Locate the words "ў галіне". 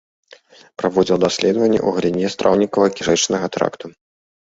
1.87-2.33